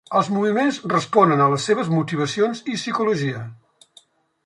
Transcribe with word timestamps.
Els 0.19 0.29
moviments 0.35 0.79
responen 0.93 1.45
a 1.45 1.47
les 1.53 1.69
seves 1.71 1.93
motivacions 1.99 2.65
i 2.73 2.81
psicologia. 2.83 3.47